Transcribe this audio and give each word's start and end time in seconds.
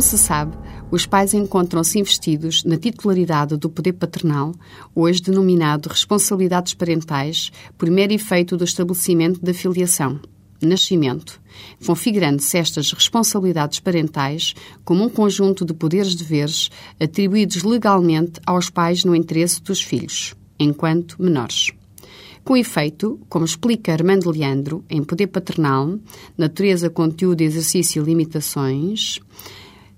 se 0.00 0.18
sabe, 0.18 0.56
os 0.90 1.06
pais 1.06 1.32
encontram-se 1.32 2.00
investidos 2.00 2.64
na 2.64 2.76
titularidade 2.76 3.56
do 3.56 3.70
poder 3.70 3.92
paternal, 3.92 4.52
hoje 4.92 5.22
denominado 5.22 5.88
responsabilidades 5.88 6.74
parentais, 6.74 7.52
por 7.78 7.88
mero 7.88 8.12
efeito 8.12 8.56
do 8.56 8.64
estabelecimento 8.64 9.40
da 9.40 9.54
filiação, 9.54 10.18
nascimento, 10.60 11.40
configurando-se 11.86 12.58
estas 12.58 12.90
responsabilidades 12.90 13.78
parentais 13.78 14.54
como 14.84 15.04
um 15.04 15.08
conjunto 15.08 15.64
de 15.64 15.72
poderes-deveres 15.72 16.68
atribuídos 16.98 17.62
legalmente 17.62 18.40
aos 18.44 18.68
pais 18.68 19.04
no 19.04 19.14
interesse 19.14 19.62
dos 19.62 19.80
filhos, 19.80 20.34
enquanto 20.58 21.22
menores. 21.22 21.70
Com 22.42 22.56
efeito, 22.56 23.20
como 23.28 23.44
explica 23.44 23.92
Armando 23.92 24.32
Leandro, 24.32 24.84
em 24.90 25.04
Poder 25.04 25.28
Paternal, 25.28 25.96
Natureza, 26.36 26.90
Conteúdo, 26.90 27.40
Exercício 27.40 28.02
e 28.02 28.04
Limitações, 28.04 29.20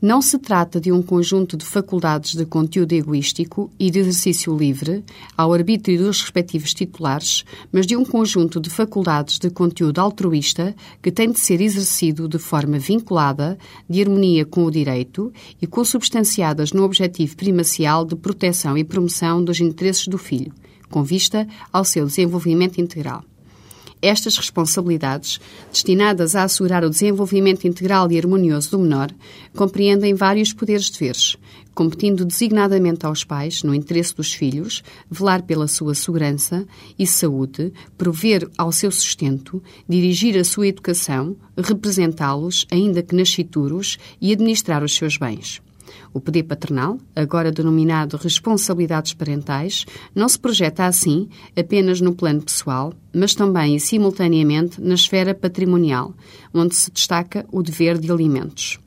não 0.00 0.20
se 0.20 0.38
trata 0.38 0.78
de 0.78 0.92
um 0.92 1.00
conjunto 1.00 1.56
de 1.56 1.64
faculdades 1.64 2.34
de 2.34 2.44
conteúdo 2.44 2.92
egoístico 2.92 3.70
e 3.78 3.90
de 3.90 3.98
exercício 4.00 4.56
livre, 4.56 5.02
ao 5.36 5.52
arbítrio 5.52 5.98
dos 5.98 6.20
respectivos 6.20 6.74
titulares, 6.74 7.44
mas 7.72 7.86
de 7.86 7.96
um 7.96 8.04
conjunto 8.04 8.60
de 8.60 8.68
faculdades 8.68 9.38
de 9.38 9.48
conteúdo 9.48 9.98
altruísta 9.98 10.76
que 11.02 11.10
tem 11.10 11.30
de 11.30 11.40
ser 11.40 11.62
exercido 11.62 12.28
de 12.28 12.38
forma 12.38 12.78
vinculada, 12.78 13.58
de 13.88 14.02
harmonia 14.02 14.44
com 14.44 14.66
o 14.66 14.70
direito 14.70 15.32
e 15.60 15.66
consubstanciadas 15.66 16.72
no 16.72 16.82
objetivo 16.84 17.34
primacial 17.34 18.04
de 18.04 18.16
proteção 18.16 18.76
e 18.76 18.84
promoção 18.84 19.42
dos 19.42 19.60
interesses 19.60 20.08
do 20.08 20.18
filho, 20.18 20.52
com 20.90 21.02
vista 21.02 21.48
ao 21.72 21.84
seu 21.84 22.04
desenvolvimento 22.04 22.80
integral. 22.80 23.24
Estas 24.02 24.36
responsabilidades, 24.36 25.40
destinadas 25.72 26.36
a 26.36 26.44
assegurar 26.44 26.84
o 26.84 26.90
desenvolvimento 26.90 27.66
integral 27.66 28.10
e 28.12 28.18
harmonioso 28.18 28.72
do 28.72 28.78
menor, 28.78 29.10
compreendem 29.54 30.14
vários 30.14 30.52
poderes-deveres, 30.52 31.36
competindo 31.74 32.24
designadamente 32.24 33.06
aos 33.06 33.24
pais, 33.24 33.62
no 33.62 33.74
interesse 33.74 34.14
dos 34.14 34.32
filhos, 34.32 34.82
velar 35.10 35.42
pela 35.42 35.66
sua 35.66 35.94
segurança 35.94 36.66
e 36.98 37.06
saúde, 37.06 37.72
prover 37.96 38.48
ao 38.56 38.70
seu 38.70 38.90
sustento, 38.90 39.62
dirigir 39.88 40.38
a 40.38 40.44
sua 40.44 40.68
educação, 40.68 41.36
representá-los, 41.56 42.66
ainda 42.70 43.02
que 43.02 43.14
nascituros, 43.14 43.98
e 44.20 44.32
administrar 44.32 44.82
os 44.84 44.94
seus 44.94 45.16
bens. 45.16 45.60
O 46.12 46.20
poder 46.20 46.44
paternal, 46.44 46.98
agora 47.14 47.52
denominado 47.52 48.16
responsabilidades 48.16 49.14
parentais, 49.14 49.84
não 50.14 50.28
se 50.28 50.38
projeta 50.38 50.86
assim 50.86 51.28
apenas 51.56 52.00
no 52.00 52.14
plano 52.14 52.42
pessoal, 52.42 52.92
mas 53.12 53.34
também 53.34 53.76
e 53.76 53.80
simultaneamente 53.80 54.80
na 54.80 54.94
esfera 54.94 55.34
patrimonial, 55.34 56.14
onde 56.52 56.74
se 56.74 56.90
destaca 56.90 57.46
o 57.50 57.62
dever 57.62 57.98
de 57.98 58.10
alimentos. 58.10 58.78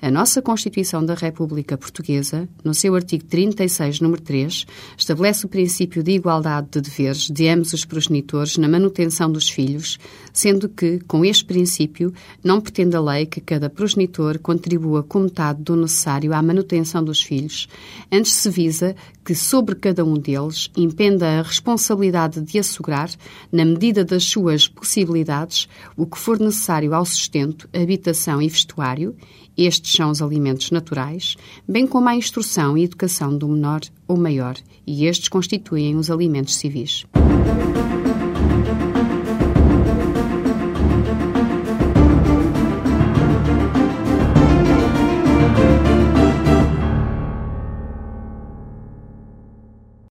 A 0.00 0.10
nossa 0.10 0.42
Constituição 0.42 1.04
da 1.04 1.14
República 1.14 1.78
Portuguesa, 1.78 2.48
no 2.62 2.74
seu 2.74 2.94
artigo 2.94 3.24
36, 3.24 4.00
número 4.00 4.20
3, 4.20 4.66
estabelece 4.96 5.46
o 5.46 5.48
princípio 5.48 6.02
de 6.02 6.12
igualdade 6.12 6.68
de 6.72 6.80
deveres 6.80 7.30
de 7.30 7.48
ambos 7.48 7.72
os 7.72 7.84
progenitores 7.84 8.56
na 8.56 8.68
manutenção 8.68 9.30
dos 9.30 9.48
filhos, 9.48 9.98
sendo 10.32 10.68
que, 10.68 10.98
com 11.06 11.24
este 11.24 11.44
princípio, 11.44 12.12
não 12.42 12.60
pretende 12.60 12.96
a 12.96 13.00
lei 13.00 13.26
que 13.26 13.40
cada 13.40 13.70
progenitor 13.70 14.38
contribua 14.38 15.02
com 15.02 15.20
metade 15.20 15.62
do 15.62 15.76
necessário 15.76 16.34
à 16.34 16.42
manutenção 16.42 17.02
dos 17.02 17.22
filhos. 17.22 17.68
Antes 18.10 18.32
se 18.32 18.50
visa 18.50 18.94
que 19.24 19.34
sobre 19.34 19.74
cada 19.74 20.04
um 20.04 20.14
deles 20.14 20.70
impenda 20.76 21.38
a 21.38 21.42
responsabilidade 21.42 22.40
de 22.40 22.58
assegurar, 22.58 23.10
na 23.50 23.64
medida 23.64 24.04
das 24.04 24.24
suas 24.24 24.68
possibilidades, 24.68 25.68
o 25.96 26.06
que 26.06 26.18
for 26.18 26.38
necessário 26.38 26.92
ao 26.94 27.06
sustento, 27.06 27.68
habitação 27.72 28.42
e 28.42 28.48
vestuário 28.48 29.16
estes 29.66 29.92
são 29.92 30.10
os 30.10 30.20
alimentos 30.20 30.70
naturais, 30.70 31.36
bem 31.66 31.86
como 31.86 32.08
a 32.08 32.16
instrução 32.16 32.76
e 32.76 32.84
educação 32.84 33.36
do 33.36 33.48
menor 33.48 33.80
ou 34.06 34.16
maior, 34.16 34.56
e 34.86 35.06
estes 35.06 35.28
constituem 35.28 35.96
os 35.96 36.10
alimentos 36.10 36.56
civis. 36.56 37.04